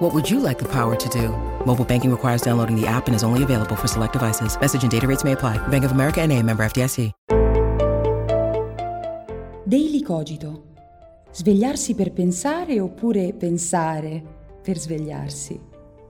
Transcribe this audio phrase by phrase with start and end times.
[0.00, 1.28] What would you like the power to do?
[1.66, 4.58] Mobile banking requires downloading the app and is only available for select devices.
[4.58, 5.58] Message and data rates may apply.
[5.68, 7.12] Bank of America and a member FDIC.
[9.66, 10.64] Daily Cogito.
[11.30, 14.22] Svegliarsi per pensare oppure pensare
[14.62, 15.60] per svegliarsi.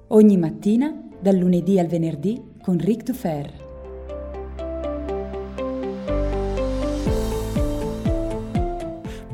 [0.06, 3.69] Ogni mattina, dal lunedì al venerdì, con Ric Dufer.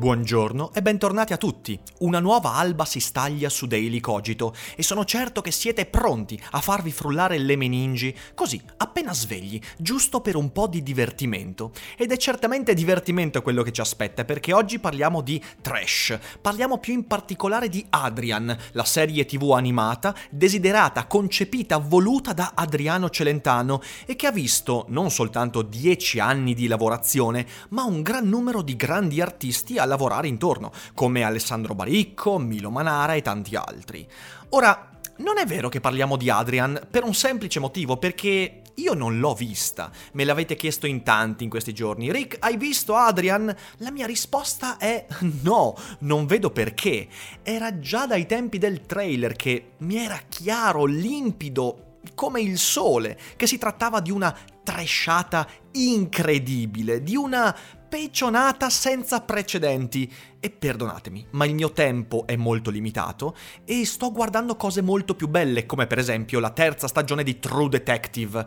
[0.07, 1.77] Buongiorno e bentornati a tutti.
[1.99, 6.61] Una nuova alba si staglia su Daily Cogito e sono certo che siete pronti a
[6.61, 11.73] farvi frullare le meningi così, appena svegli, giusto per un po' di divertimento.
[11.97, 16.17] Ed è certamente divertimento quello che ci aspetta perché oggi parliamo di trash.
[16.39, 23.09] Parliamo più in particolare di Adrian, la serie tv animata desiderata, concepita, voluta da Adriano
[23.09, 28.61] Celentano e che ha visto non soltanto 10 anni di lavorazione, ma un gran numero
[28.61, 34.07] di grandi artisti lavorare intorno, come Alessandro Baricco, Milo Manara e tanti altri.
[34.49, 39.17] Ora, non è vero che parliamo di Adrian per un semplice motivo, perché io non
[39.17, 39.89] l'ho vista.
[40.13, 42.11] Me l'avete chiesto in tanti in questi giorni.
[42.11, 43.53] Rick, hai visto Adrian?
[43.77, 45.07] La mia risposta è
[45.41, 47.07] no, non vedo perché.
[47.41, 53.47] Era già dai tempi del trailer che mi era chiaro, limpido, come il sole, che
[53.47, 57.55] si trattava di una tresciata incredibile, di una
[57.87, 60.11] pecionata senza precedenti.
[60.39, 63.35] E perdonatemi, ma il mio tempo è molto limitato
[63.65, 67.69] e sto guardando cose molto più belle, come per esempio la terza stagione di True
[67.69, 68.45] Detective.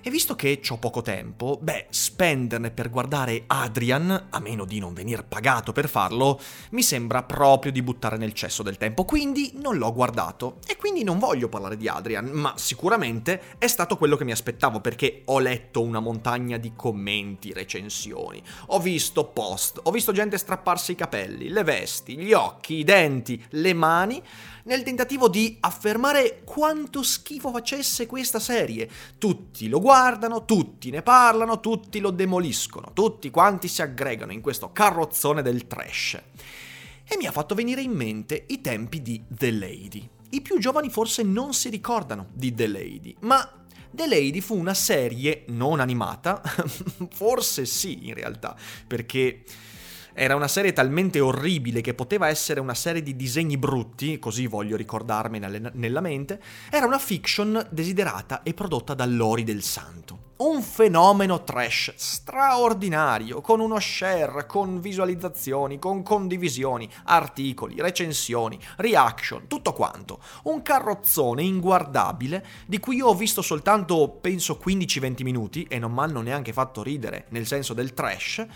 [0.00, 4.94] E visto che ho poco tempo, beh, spenderne per guardare Adrian, a meno di non
[4.94, 6.40] venir pagato per farlo,
[6.70, 10.58] mi sembra proprio di buttare nel cesso del tempo, quindi non l'ho guardato.
[10.66, 14.80] E quindi non voglio parlare di Adrian, ma sicuramente è stato quello che mi aspettavo
[14.80, 20.92] perché ho letto una montagna di commenti, recensioni, ho visto post, ho visto gente strapparsi
[20.92, 24.22] i capelli, le vesti, gli occhi, i denti, le mani
[24.68, 28.88] nel tentativo di affermare quanto schifo facesse questa serie.
[29.16, 29.87] Tutti lo guardano,
[30.44, 36.20] tutti ne parlano, tutti lo demoliscono, tutti quanti si aggregano in questo carrozzone del trash.
[37.04, 40.08] E mi ha fatto venire in mente i tempi di The Lady.
[40.30, 43.50] I più giovani forse non si ricordano di The Lady, ma
[43.90, 46.42] The Lady fu una serie non animata,
[47.10, 48.54] forse sì in realtà,
[48.86, 49.42] perché
[50.18, 54.76] era una serie talmente orribile che poteva essere una serie di disegni brutti, così voglio
[54.76, 60.26] ricordarmi nella mente, era una fiction desiderata e prodotta da Lori del Santo.
[60.38, 69.72] Un fenomeno trash straordinario, con uno share, con visualizzazioni, con condivisioni, articoli, recensioni, reaction, tutto
[69.72, 70.20] quanto.
[70.44, 76.00] Un carrozzone inguardabile di cui io ho visto soltanto, penso, 15-20 minuti e non mi
[76.00, 78.46] hanno neanche fatto ridere, nel senso del trash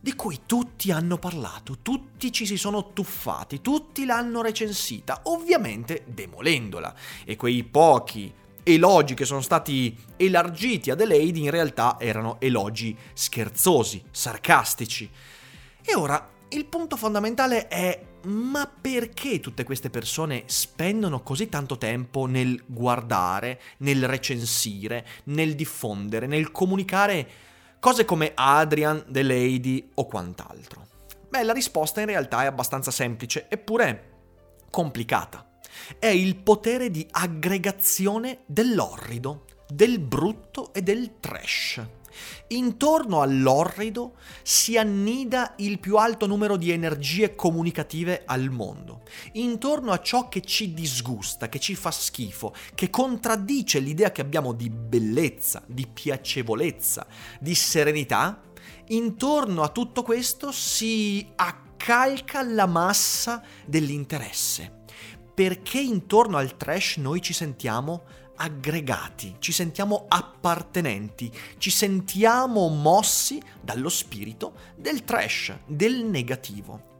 [0.00, 6.94] di cui tutti hanno parlato, tutti ci si sono tuffati, tutti l'hanno recensita, ovviamente demolendola.
[7.24, 14.02] E quei pochi elogi che sono stati elargiti ad Lady in realtà erano elogi scherzosi,
[14.10, 15.08] sarcastici.
[15.82, 22.26] E ora il punto fondamentale è ma perché tutte queste persone spendono così tanto tempo
[22.26, 27.28] nel guardare, nel recensire, nel diffondere, nel comunicare
[27.80, 30.86] cose come Adrian, The Lady o quant'altro?
[31.28, 34.14] Beh, la risposta in realtà è abbastanza semplice, eppure
[34.70, 35.48] complicata.
[35.98, 41.84] È il potere di aggregazione dell'orrido, del brutto e del trash.
[42.48, 49.02] Intorno all'orrido si annida il più alto numero di energie comunicative al mondo.
[49.32, 54.52] Intorno a ciò che ci disgusta, che ci fa schifo, che contraddice l'idea che abbiamo
[54.52, 57.06] di bellezza, di piacevolezza,
[57.40, 58.40] di serenità,
[58.88, 64.84] intorno a tutto questo si accalca la massa dell'interesse.
[65.34, 68.04] Perché intorno al trash noi ci sentiamo
[68.36, 76.94] aggregati, ci sentiamo appartenenti, ci sentiamo mossi dallo spirito del trash, del negativo.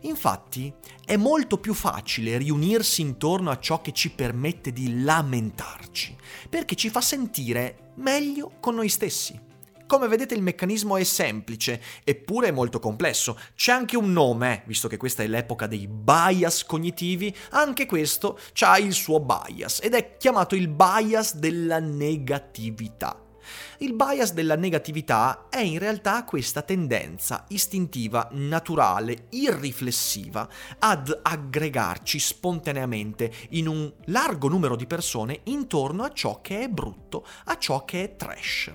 [0.00, 0.72] Infatti
[1.04, 6.16] è molto più facile riunirsi intorno a ciò che ci permette di lamentarci,
[6.48, 9.50] perché ci fa sentire meglio con noi stessi.
[9.92, 13.38] Come vedete il meccanismo è semplice, eppure è molto complesso.
[13.54, 18.38] C'è anche un nome, eh, visto che questa è l'epoca dei bias cognitivi, anche questo
[18.60, 23.22] ha il suo bias ed è chiamato il bias della negatività.
[23.80, 30.48] Il bias della negatività è in realtà questa tendenza istintiva, naturale, irriflessiva
[30.78, 37.26] ad aggregarci spontaneamente in un largo numero di persone intorno a ciò che è brutto,
[37.44, 38.72] a ciò che è trash.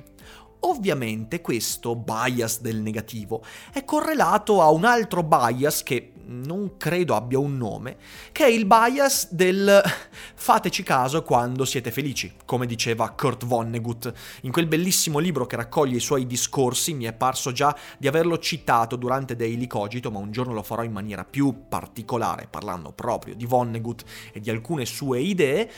[0.62, 7.39] Ovviamente questo bias del negativo è correlato a un altro bias che non credo abbia
[7.39, 7.98] un nome,
[8.31, 9.81] che è il bias del
[10.36, 14.12] fateci caso quando siete felici, come diceva Kurt Vonnegut.
[14.42, 18.38] In quel bellissimo libro che raccoglie i suoi discorsi mi è parso già di averlo
[18.39, 23.36] citato durante Daily Cogito, ma un giorno lo farò in maniera più particolare, parlando proprio
[23.36, 25.71] di Vonnegut e di alcune sue idee.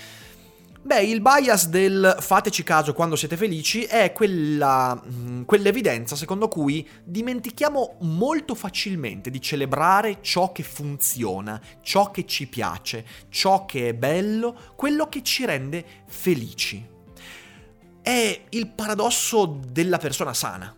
[0.81, 6.87] Beh, il bias del fateci caso quando siete felici è quella, mm, quell'evidenza secondo cui
[7.03, 13.93] dimentichiamo molto facilmente di celebrare ciò che funziona, ciò che ci piace, ciò che è
[13.93, 16.87] bello, quello che ci rende felici.
[18.01, 20.73] È il paradosso della persona sana.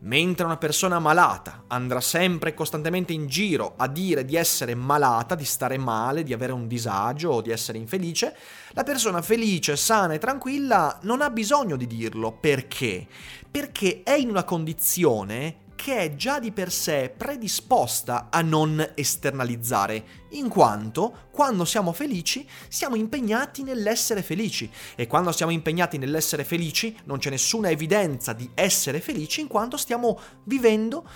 [0.00, 5.34] Mentre una persona malata andrà sempre e costantemente in giro a dire di essere malata,
[5.34, 8.36] di stare male, di avere un disagio o di essere infelice,
[8.70, 12.32] la persona felice, sana e tranquilla non ha bisogno di dirlo.
[12.32, 13.06] Perché?
[13.50, 20.24] Perché è in una condizione che è già di per sé predisposta a non esternalizzare,
[20.30, 26.98] in quanto quando siamo felici siamo impegnati nell'essere felici e quando siamo impegnati nell'essere felici
[27.04, 31.08] non c'è nessuna evidenza di essere felici in quanto stiamo vivendo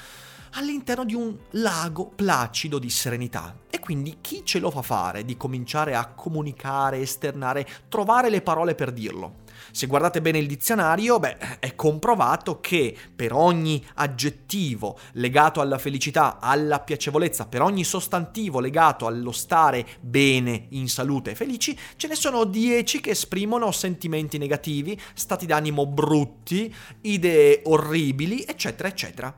[0.53, 3.57] all'interno di un lago placido di serenità.
[3.69, 8.77] E quindi chi ce lo fa fare di cominciare a comunicare, esternare, trovare le parole
[8.77, 9.39] per dirlo?
[9.71, 16.39] Se guardate bene il dizionario, beh, è comprovato che per ogni aggettivo legato alla felicità,
[16.41, 22.15] alla piacevolezza, per ogni sostantivo legato allo stare bene, in salute e felici, ce ne
[22.15, 29.35] sono 10 che esprimono sentimenti negativi, stati d'animo brutti, idee orribili, eccetera, eccetera.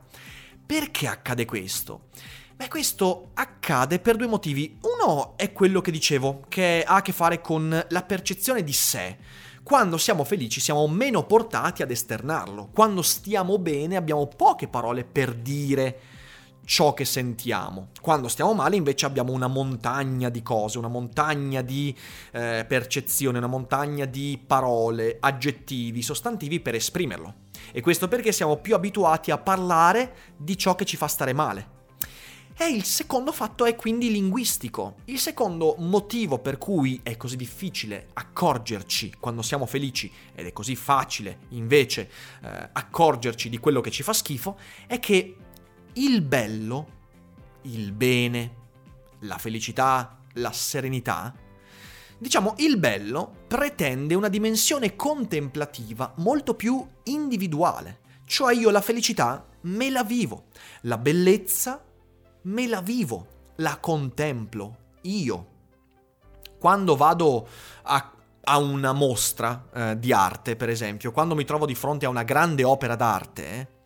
[0.65, 2.07] Perché accade questo?
[2.55, 4.77] Beh, questo accade per due motivi.
[4.81, 9.17] Uno è quello che dicevo, che ha a che fare con la percezione di sé.
[9.63, 12.69] Quando siamo felici siamo meno portati ad esternarlo.
[12.73, 15.99] Quando stiamo bene abbiamo poche parole per dire
[16.65, 17.87] ciò che sentiamo.
[18.01, 21.95] Quando stiamo male invece abbiamo una montagna di cose, una montagna di
[22.31, 27.33] eh, percezione, una montagna di parole, aggettivi, sostantivi per esprimerlo.
[27.71, 31.72] E questo perché siamo più abituati a parlare di ciò che ci fa stare male.
[32.55, 34.97] E il secondo fatto è quindi linguistico.
[35.05, 40.75] Il secondo motivo per cui è così difficile accorgerci quando siamo felici ed è così
[40.75, 42.09] facile invece
[42.41, 44.57] eh, accorgerci di quello che ci fa schifo
[44.87, 45.35] è che
[45.93, 46.87] il bello,
[47.63, 48.55] il bene,
[49.19, 51.33] la felicità, la serenità
[52.23, 59.89] Diciamo, il bello pretende una dimensione contemplativa molto più individuale, cioè io la felicità me
[59.89, 60.45] la vivo,
[60.83, 61.83] la bellezza
[62.43, 65.47] me la vivo, la contemplo io.
[66.57, 67.47] Quando vado
[67.83, 68.11] a,
[68.43, 72.23] a una mostra eh, di arte, per esempio, quando mi trovo di fronte a una
[72.23, 73.81] grande opera d'arte,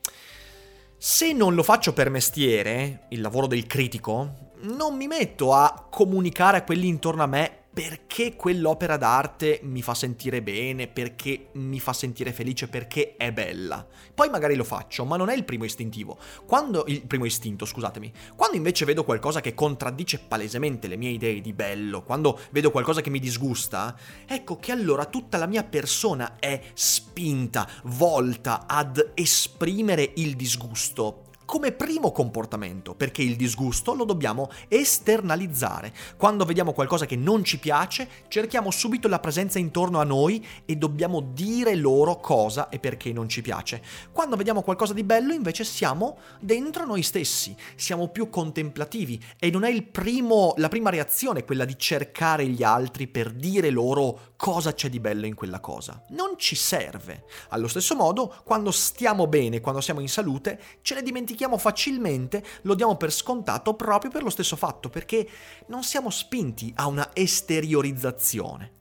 [0.97, 6.57] se non lo faccio per mestiere, il lavoro del critico, non mi metto a comunicare
[6.57, 11.93] a quelli intorno a me perché quell'opera d'arte mi fa sentire bene, perché mi fa
[11.93, 13.85] sentire felice, perché è bella.
[14.15, 16.17] Poi magari lo faccio, ma non è il primo istintivo.
[16.47, 18.11] Quando il primo istinto, scusatemi.
[18.35, 23.01] Quando invece vedo qualcosa che contraddice palesemente le mie idee di bello, quando vedo qualcosa
[23.01, 30.13] che mi disgusta, ecco che allora tutta la mia persona è spinta, volta ad esprimere
[30.15, 35.93] il disgusto come primo comportamento, perché il disgusto lo dobbiamo esternalizzare.
[36.17, 40.75] Quando vediamo qualcosa che non ci piace, cerchiamo subito la presenza intorno a noi e
[40.75, 43.81] dobbiamo dire loro cosa e perché non ci piace.
[44.11, 49.63] Quando vediamo qualcosa di bello, invece, siamo dentro noi stessi, siamo più contemplativi e non
[49.63, 54.89] è primo, la prima reazione quella di cercare gli altri per dire loro cosa c'è
[54.89, 56.03] di bello in quella cosa.
[56.09, 57.23] Non ci serve.
[57.49, 62.43] Allo stesso modo, quando stiamo bene, quando siamo in salute, ce ne dimentichiamo dimentichiamo facilmente,
[62.63, 65.29] lo diamo per scontato proprio per lo stesso fatto, perché
[65.67, 68.71] non siamo spinti a una esteriorizzazione.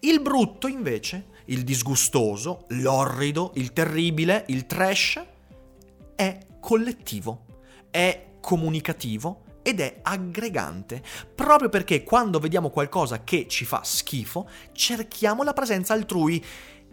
[0.00, 5.22] Il brutto, invece, il disgustoso, l'orrido, il terribile, il trash,
[6.14, 7.44] è collettivo,
[7.90, 11.02] è comunicativo ed è aggregante,
[11.34, 16.42] proprio perché quando vediamo qualcosa che ci fa schifo, cerchiamo la presenza altrui.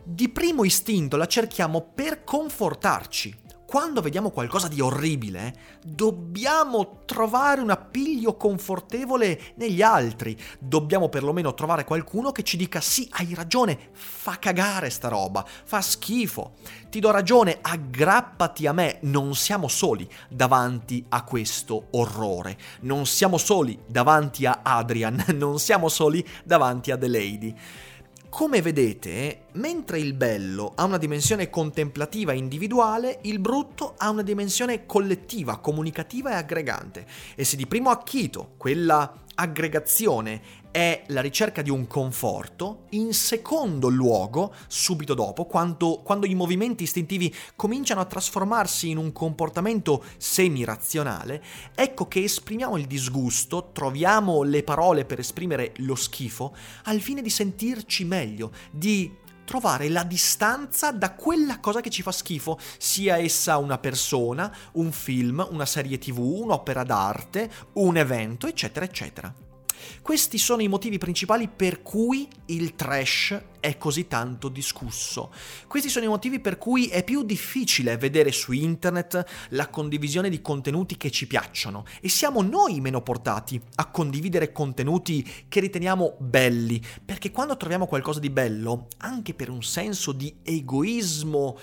[0.05, 3.42] Di primo istinto la cerchiamo per confortarci,
[3.73, 10.39] quando vediamo qualcosa di orribile, dobbiamo trovare un appiglio confortevole negli altri.
[10.59, 15.81] Dobbiamo perlomeno trovare qualcuno che ci dica sì, hai ragione, fa cagare sta roba, fa
[15.81, 16.51] schifo.
[16.87, 18.99] Ti do ragione, aggrappati a me.
[19.01, 22.55] Non siamo soli davanti a questo orrore.
[22.81, 27.55] Non siamo soli davanti a Adrian, non siamo soli davanti a The Lady.
[28.33, 34.87] Come vedete, mentre il bello ha una dimensione contemplativa individuale, il brutto ha una dimensione
[34.87, 37.05] collettiva, comunicativa e aggregante.
[37.35, 43.89] E se di primo acchito quella aggregazione è la ricerca di un conforto, in secondo
[43.89, 51.43] luogo, subito dopo, quando, quando, i movimenti istintivi cominciano a trasformarsi in un comportamento semi-razionale,
[51.75, 57.29] ecco che esprimiamo il disgusto, troviamo le parole per esprimere lo schifo, al fine di
[57.29, 63.57] sentirci meglio, di trovare la distanza da quella cosa che ci fa schifo, sia essa
[63.57, 69.52] una persona, un film, una serie tv, un'opera d'arte, un evento, eccetera, eccetera.
[70.01, 75.31] Questi sono i motivi principali per cui il trash è così tanto discusso.
[75.67, 80.41] Questi sono i motivi per cui è più difficile vedere su internet la condivisione di
[80.41, 86.81] contenuti che ci piacciono e siamo noi meno portati a condividere contenuti che riteniamo belli,
[87.03, 91.57] perché quando troviamo qualcosa di bello, anche per un senso di egoismo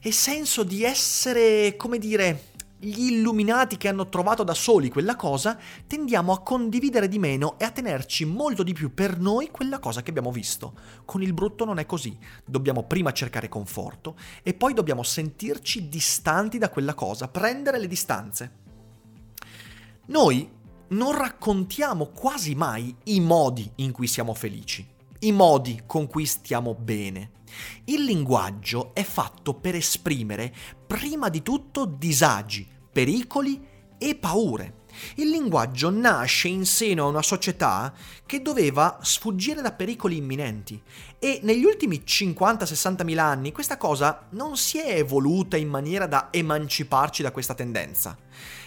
[0.00, 5.58] e senso di essere, come dire, gli illuminati che hanno trovato da soli quella cosa,
[5.86, 10.02] tendiamo a condividere di meno e a tenerci molto di più per noi quella cosa
[10.02, 10.74] che abbiamo visto.
[11.04, 12.16] Con il brutto non è così.
[12.44, 18.52] Dobbiamo prima cercare conforto e poi dobbiamo sentirci distanti da quella cosa, prendere le distanze.
[20.06, 20.50] Noi
[20.88, 24.86] non raccontiamo quasi mai i modi in cui siamo felici,
[25.20, 27.30] i modi con cui stiamo bene.
[27.84, 30.52] Il linguaggio è fatto per esprimere
[30.86, 33.60] prima di tutto disagi, pericoli
[33.98, 34.82] e paure.
[35.16, 37.92] Il linguaggio nasce in seno a una società
[38.26, 40.80] che doveva sfuggire da pericoli imminenti
[41.18, 46.28] e negli ultimi 50-60 mila anni questa cosa non si è evoluta in maniera da
[46.30, 48.16] emanciparci da questa tendenza.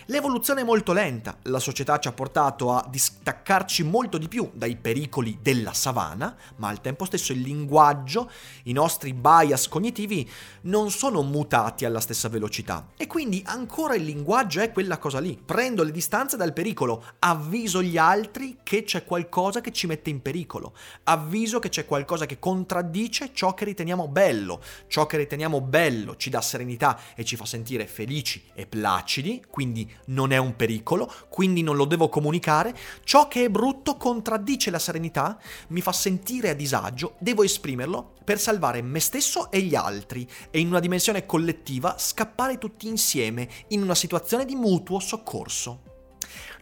[0.09, 4.77] L'evoluzione è molto lenta, la società ci ha portato a distaccarci molto di più dai
[4.77, 8.31] pericoli della savana, ma al tempo stesso il linguaggio,
[8.63, 10.29] i nostri bias cognitivi
[10.61, 12.87] non sono mutati alla stessa velocità.
[12.95, 15.37] E quindi ancora il linguaggio è quella cosa lì.
[15.43, 20.21] Prendo le distanze dal pericolo, avviso gli altri che c'è qualcosa che ci mette in
[20.21, 20.73] pericolo,
[21.03, 24.61] avviso che c'è qualcosa che contraddice ciò che riteniamo bello.
[24.87, 29.91] Ciò che riteniamo bello ci dà serenità e ci fa sentire felici e placidi, quindi
[30.05, 32.73] non è un pericolo, quindi non lo devo comunicare.
[33.03, 35.37] Ciò che è brutto contraddice la serenità,
[35.69, 40.61] mi fa sentire a disagio, devo esprimerlo per salvare me stesso e gli altri e
[40.61, 45.96] in una dimensione collettiva scappare tutti insieme in una situazione di mutuo soccorso.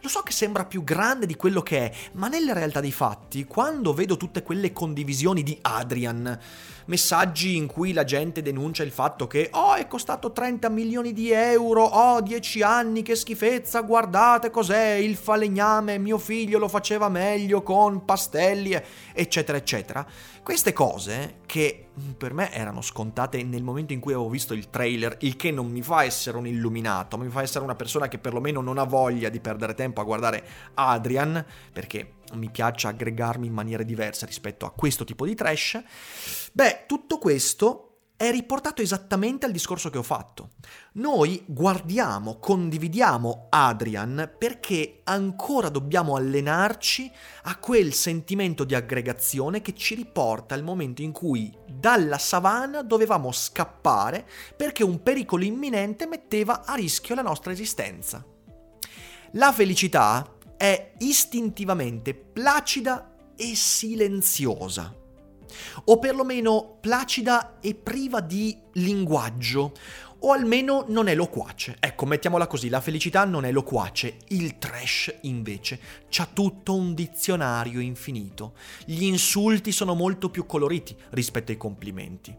[0.06, 3.44] Lo so che sembra più grande di quello che è, ma nella realtà dei fatti,
[3.44, 6.38] quando vedo tutte quelle condivisioni di Adrian,
[6.84, 11.32] messaggi in cui la gente denuncia il fatto che oh è costato 30 milioni di
[11.32, 17.64] euro, oh 10 anni, che schifezza, guardate cos'è il falegname, mio figlio lo faceva meglio
[17.64, 18.80] con pastelli,
[19.12, 20.06] eccetera, eccetera.
[20.40, 25.16] Queste cose che per me erano scontate nel momento in cui avevo visto il trailer,
[25.22, 28.60] il che non mi fa essere un illuminato, mi fa essere una persona che perlomeno
[28.60, 33.84] non ha voglia di perdere tempo a guardare Adrian, perché mi piace aggregarmi in maniere
[33.84, 35.82] diverse rispetto a questo tipo di trash.
[36.52, 37.86] Beh, tutto questo
[38.16, 40.52] è riportato esattamente al discorso che ho fatto.
[40.94, 47.10] Noi guardiamo, condividiamo Adrian perché ancora dobbiamo allenarci
[47.42, 53.30] a quel sentimento di aggregazione che ci riporta al momento in cui dalla savana dovevamo
[53.32, 54.26] scappare
[54.56, 58.24] perché un pericolo imminente metteva a rischio la nostra esistenza.
[59.36, 64.96] La felicità è istintivamente placida e silenziosa,
[65.84, 69.74] o perlomeno placida e priva di linguaggio,
[70.20, 71.76] o almeno non è loquace.
[71.80, 77.80] Ecco, mettiamola così, la felicità non è loquace, il trash invece c'ha tutto un dizionario
[77.80, 78.54] infinito.
[78.86, 82.34] Gli insulti sono molto più coloriti rispetto ai complimenti.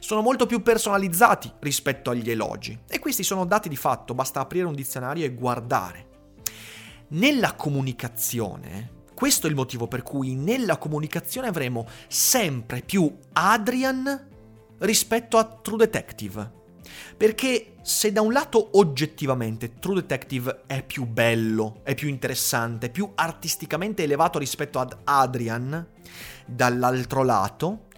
[0.00, 2.78] Sono molto più personalizzati rispetto agli elogi.
[2.86, 6.10] E questi sono dati di fatto, basta aprire un dizionario e guardare.
[7.12, 14.28] Nella comunicazione, questo è il motivo per cui nella comunicazione avremo sempre più Adrian
[14.78, 16.60] rispetto a True Detective.
[17.14, 23.12] Perché se da un lato oggettivamente True Detective è più bello, è più interessante, più
[23.14, 25.86] artisticamente elevato rispetto ad Adrian,
[26.46, 27.88] dall'altro lato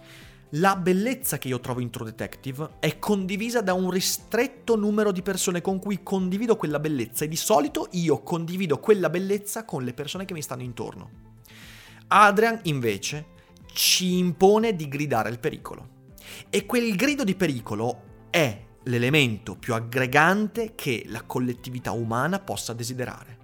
[0.56, 5.20] La bellezza che io trovo in True Detective è condivisa da un ristretto numero di
[5.20, 9.94] persone con cui condivido quella bellezza e di solito io condivido quella bellezza con le
[9.94, 11.11] persone che mi stanno intorno.
[12.06, 13.32] Adrian invece
[13.73, 15.88] ci impone di gridare il pericolo.
[16.50, 23.43] E quel grido di pericolo è l'elemento più aggregante che la collettività umana possa desiderare.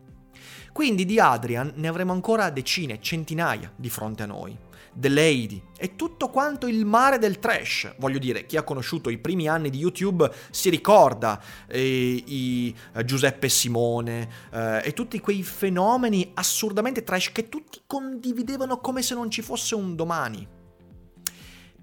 [0.72, 4.56] Quindi di Adrian ne avremo ancora decine, centinaia di fronte a noi.
[4.92, 7.94] The Lady e tutto quanto il mare del trash.
[7.98, 13.04] Voglio dire, chi ha conosciuto i primi anni di YouTube si ricorda eh, i eh,
[13.04, 19.30] Giuseppe Simone eh, e tutti quei fenomeni assurdamente trash che tutti condividevano come se non
[19.30, 20.46] ci fosse un domani.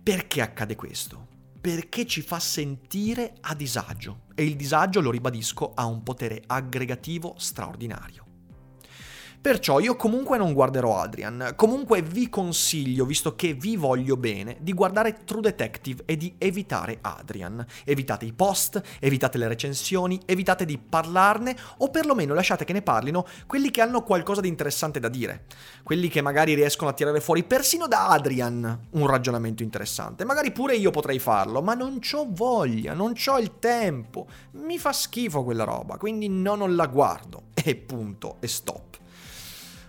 [0.03, 1.27] Perché accade questo?
[1.59, 7.35] Perché ci fa sentire a disagio e il disagio, lo ribadisco, ha un potere aggregativo
[7.37, 8.26] straordinario.
[9.47, 14.73] Perciò io comunque non guarderò Adrian, comunque vi consiglio, visto che vi voglio bene, di
[14.73, 17.65] guardare True Detective e di evitare Adrian.
[17.85, 23.25] Evitate i post, evitate le recensioni, evitate di parlarne o perlomeno lasciate che ne parlino
[23.45, 25.45] quelli che hanno qualcosa di interessante da dire,
[25.81, 30.25] quelli che magari riescono a tirare fuori persino da Adrian un ragionamento interessante.
[30.25, 34.27] Magari pure io potrei farlo, ma non ho voglia, non ho il tempo.
[34.55, 37.43] Mi fa schifo quella roba, quindi no, non la guardo.
[37.53, 39.05] E punto, e stop.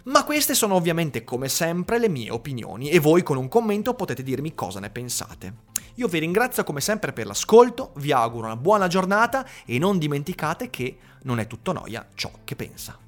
[0.09, 4.23] Ma queste sono ovviamente come sempre le mie opinioni e voi con un commento potete
[4.23, 5.53] dirmi cosa ne pensate.
[5.97, 10.71] Io vi ringrazio come sempre per l'ascolto, vi auguro una buona giornata e non dimenticate
[10.71, 13.08] che non è tutto noia ciò che pensa.